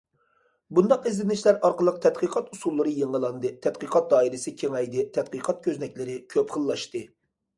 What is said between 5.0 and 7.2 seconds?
تەتقىقات كۆزنەكلىرى كۆپ خىللاشتى.